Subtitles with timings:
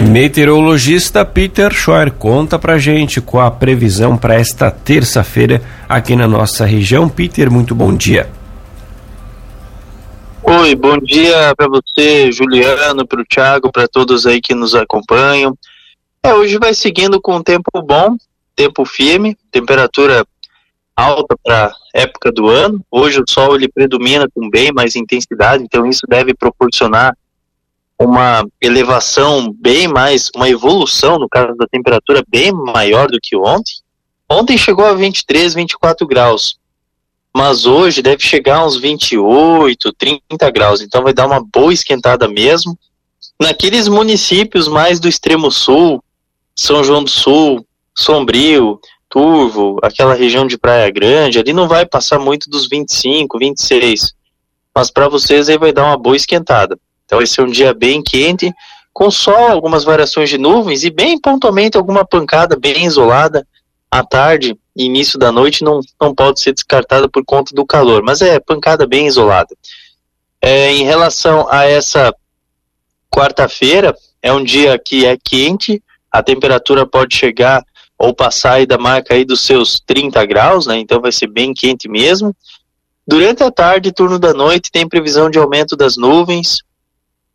[0.00, 6.64] Meteorologista Peter Schor conta pra gente qual a previsão para esta terça-feira aqui na nossa
[6.64, 7.08] região.
[7.08, 8.30] Peter, muito bom dia.
[10.42, 15.56] Oi, bom dia para você, Juliano, para o Thiago, para todos aí que nos acompanham.
[16.22, 18.16] É, hoje vai seguindo com tempo bom,
[18.54, 20.24] tempo firme, temperatura
[20.96, 22.80] alta para época do ano.
[22.90, 27.16] Hoje o sol ele predomina com bem mais intensidade, então isso deve proporcionar
[27.98, 33.74] uma elevação bem mais, uma evolução no caso da temperatura bem maior do que ontem.
[34.30, 36.58] Ontem chegou a 23, 24 graus
[37.38, 42.76] mas hoje deve chegar uns 28, 30 graus, então vai dar uma boa esquentada mesmo.
[43.40, 46.02] Naqueles municípios mais do extremo sul,
[46.56, 47.64] São João do Sul,
[47.96, 54.14] Sombrio, Turvo, aquela região de Praia Grande, ali não vai passar muito dos 25, 26.
[54.74, 56.76] Mas para vocês aí vai dar uma boa esquentada.
[57.08, 58.52] Então vai ser um dia bem quente,
[58.92, 63.46] com sol, algumas variações de nuvens e bem pontualmente alguma pancada bem isolada
[63.90, 68.20] à tarde início da noite não, não pode ser descartada por conta do calor, mas
[68.20, 69.56] é pancada bem isolada.
[70.40, 72.14] É, em relação a essa
[73.10, 77.64] quarta-feira, é um dia que é quente, a temperatura pode chegar
[77.98, 80.78] ou passar da marca aí dos seus 30 graus, né?
[80.78, 82.36] Então vai ser bem quente mesmo.
[83.06, 86.58] Durante a tarde, turno da noite, tem previsão de aumento das nuvens,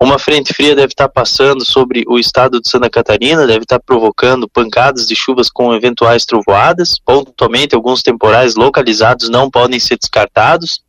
[0.00, 4.48] uma frente fria deve estar passando sobre o estado de Santa Catarina, deve estar provocando
[4.48, 7.00] pancadas de chuvas com eventuais trovoadas.
[7.04, 10.84] Pontualmente, alguns temporais localizados não podem ser descartados.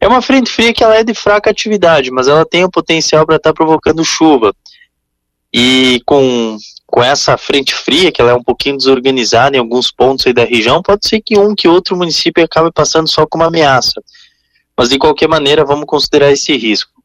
[0.00, 3.26] É uma frente fria que ela é de fraca atividade, mas ela tem o potencial
[3.26, 4.54] para estar provocando chuva.
[5.52, 6.56] E com,
[6.86, 10.44] com essa frente fria, que ela é um pouquinho desorganizada em alguns pontos aí da
[10.44, 14.00] região, pode ser que um que outro município acabe passando só como ameaça.
[14.76, 16.95] Mas de qualquer maneira, vamos considerar esse risco.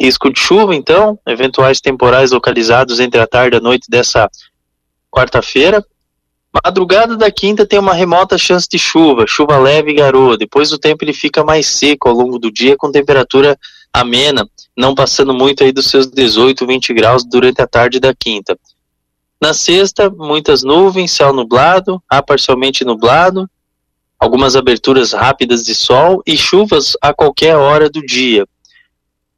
[0.00, 4.30] Risco de chuva, então, eventuais temporais localizados entre a tarde e a noite dessa
[5.10, 5.84] quarta-feira.
[6.64, 10.38] Madrugada da quinta tem uma remota chance de chuva, chuva leve e garoa.
[10.38, 13.58] Depois o tempo ele fica mais seco ao longo do dia, com temperatura
[13.92, 18.58] amena, não passando muito aí dos seus 18, 20 graus durante a tarde da quinta.
[19.40, 23.48] Na sexta, muitas nuvens, céu nublado, a parcialmente nublado,
[24.18, 28.46] algumas aberturas rápidas de sol e chuvas a qualquer hora do dia.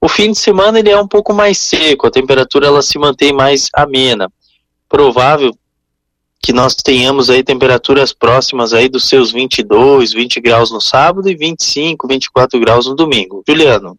[0.04, 3.32] O fim de semana ele é um pouco mais seco, a temperatura ela se mantém
[3.32, 4.28] mais amena.
[4.88, 5.54] Provável
[6.42, 11.36] que nós tenhamos aí temperaturas próximas aí dos seus 22, 20 graus no sábado e
[11.36, 13.44] 25, 24 graus no domingo.
[13.48, 13.96] Juliano.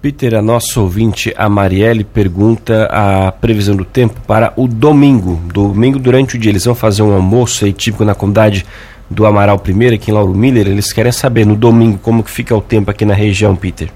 [0.00, 5.42] Peter, a nossa ouvinte, a Marielle, pergunta a previsão do tempo para o domingo.
[5.52, 8.64] Domingo, durante o dia, eles vão fazer um almoço aí típico na comunidade
[9.10, 10.68] do Amaral I, aqui em Lauro Miller.
[10.68, 13.90] Eles querem saber no domingo como que fica o tempo aqui na região, Peter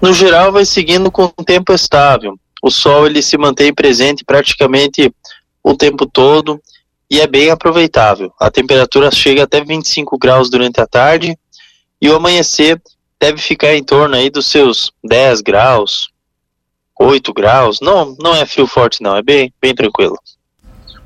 [0.00, 2.38] no geral vai seguindo com o tempo estável.
[2.62, 5.12] O sol ele se mantém presente praticamente
[5.62, 6.60] o tempo todo
[7.10, 8.32] e é bem aproveitável.
[8.38, 11.36] A temperatura chega até 25 graus durante a tarde
[12.00, 12.80] e o amanhecer
[13.20, 16.08] deve ficar em torno aí dos seus 10 graus,
[16.98, 17.80] 8 graus.
[17.80, 20.16] Não, não é frio forte não, é bem, bem tranquilo.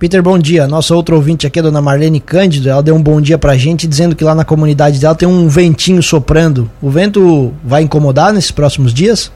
[0.04, 0.68] Peter, bom dia.
[0.68, 3.86] Nossa outra ouvinte aqui, a dona Marlene Cândido, ela deu um bom dia pra gente,
[3.86, 6.70] dizendo que lá na comunidade dela tem um ventinho soprando.
[6.82, 9.32] O vento vai incomodar nesses próximos dias?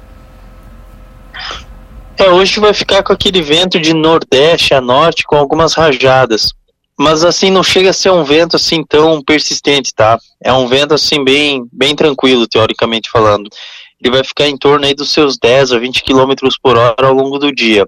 [2.18, 6.52] É, hoje vai ficar com aquele vento de nordeste a norte com algumas rajadas.
[6.98, 10.18] Mas assim, não chega a ser um vento assim tão persistente, tá?
[10.44, 13.48] É um vento assim bem, bem tranquilo, teoricamente falando.
[13.98, 17.14] Ele vai ficar em torno aí dos seus 10 a 20 km por hora ao
[17.14, 17.86] longo do dia.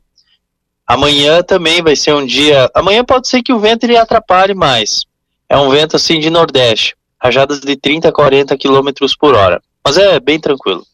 [0.91, 2.69] Amanhã também vai ser um dia.
[2.75, 5.05] Amanhã pode ser que o vento ele atrapalhe mais.
[5.49, 9.62] É um vento assim de nordeste, rajadas de 30 a 40 km por hora.
[9.85, 10.85] Mas é bem tranquilo.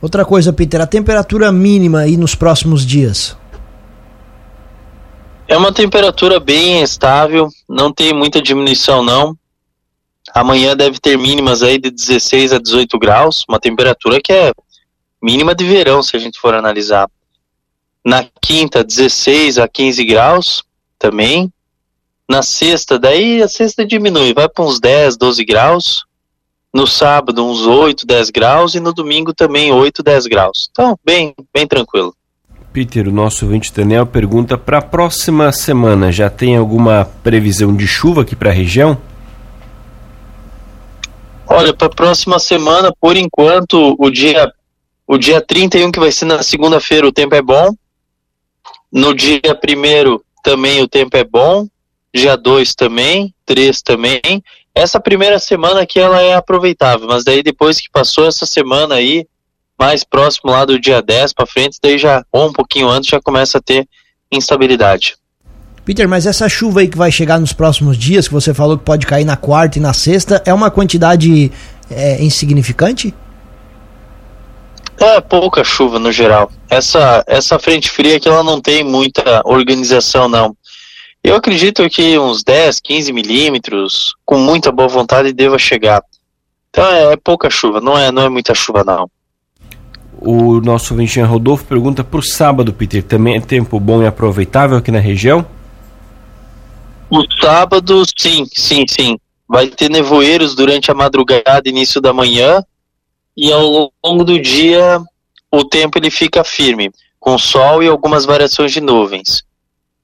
[0.00, 3.36] Outra coisa, Peter, a temperatura mínima aí nos próximos dias?
[5.46, 9.36] É uma temperatura bem estável, não tem muita diminuição não.
[10.32, 14.50] Amanhã deve ter mínimas aí de 16 a 18 graus, uma temperatura que é
[15.22, 17.06] mínima de verão se a gente for analisar.
[18.04, 20.62] Na quinta, 16 a 15 graus
[20.98, 21.52] também.
[22.28, 26.04] Na sexta, daí a sexta diminui, vai para uns 10, 12 graus.
[26.72, 28.74] No sábado, uns 8, 10 graus.
[28.74, 30.68] E no domingo também 8, 10 graus.
[30.70, 32.14] Então, bem, bem tranquilo.
[32.72, 37.84] Peter, o nosso ouvinte Daniel pergunta para a próxima semana, já tem alguma previsão de
[37.84, 38.96] chuva aqui para a região?
[41.48, 44.52] Olha, para a próxima semana, por enquanto, o dia
[45.04, 47.74] o dia 31, que vai ser na segunda-feira, o tempo é bom.
[48.92, 51.66] No dia 1 também o tempo é bom.
[52.14, 54.20] Dia 2 também, 3 também.
[54.74, 59.26] Essa primeira semana aqui ela é aproveitável, mas daí depois que passou essa semana aí,
[59.78, 63.20] mais próximo lá do dia 10 para frente, daí já, ou um pouquinho antes, já
[63.20, 63.88] começa a ter
[64.30, 65.16] instabilidade.
[65.84, 68.84] Peter, mas essa chuva aí que vai chegar nos próximos dias, que você falou que
[68.84, 71.50] pode cair na quarta e na sexta, é uma quantidade
[71.90, 73.14] é, insignificante?
[75.00, 76.52] É pouca chuva no geral.
[76.68, 80.54] Essa, essa frente fria aqui ela não tem muita organização, não.
[81.24, 86.02] Eu acredito que uns 10, 15 milímetros, com muita boa vontade, deva chegar.
[86.68, 89.10] Então é, é pouca chuva, não é, não é muita chuva, não.
[90.20, 94.76] O nosso Vincent Rodolfo pergunta para o sábado, Peter, também é tempo bom e aproveitável
[94.76, 95.46] aqui na região?
[97.08, 99.18] O sábado, sim, sim, sim.
[99.48, 102.62] Vai ter nevoeiros durante a madrugada, início da manhã,
[103.40, 105.00] e ao longo do dia
[105.50, 109.42] o tempo ele fica firme, com sol e algumas variações de nuvens.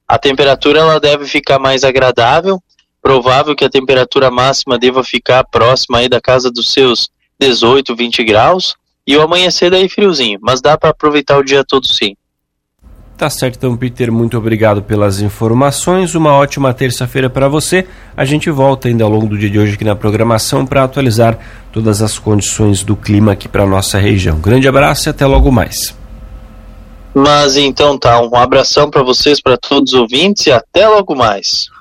[0.07, 2.59] A temperatura ela deve ficar mais agradável,
[2.99, 8.23] provável que a temperatura máxima deva ficar próxima aí da casa dos seus 18, 20
[8.23, 8.75] graus,
[9.05, 12.15] e o amanhecer daí friozinho, mas dá para aproveitar o dia todo sim.
[13.17, 16.13] Tá certo, então, Peter, muito obrigado pelas informações.
[16.13, 17.87] Uma ótima terça-feira para você.
[18.15, 21.35] A gente volta ainda ao longo do dia de hoje aqui na programação para atualizar
[21.71, 24.39] todas as condições do clima aqui para nossa região.
[24.39, 25.97] Grande abraço e até logo mais.
[27.11, 31.71] Mas então tá, um abração para vocês, para todos os ouvintes e até logo mais.